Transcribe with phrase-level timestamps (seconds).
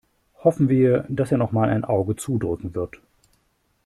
[0.43, 2.99] Hoffen wir, dass er noch mal ein Auge zudrücken wird.